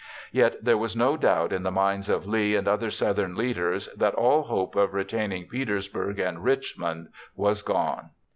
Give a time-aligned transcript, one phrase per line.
[0.31, 4.15] Yet there was no doubt in the minds of Lee and other Southern leaders that
[4.15, 8.09] all hope of retaining Petersburg and Richmond was gone.